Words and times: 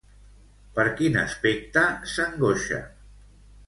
Per 0.77 0.85
quin 1.01 1.21
aspecte 1.25 1.87
s'angoixa? 2.17 2.85